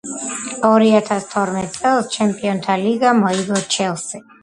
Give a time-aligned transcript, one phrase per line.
[0.69, 4.31] ორი ათას თორმეტ წელს ჩემპიონთა ლიგა მოიგო ჩელსიმ